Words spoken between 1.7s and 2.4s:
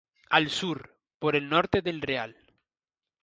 de El Real.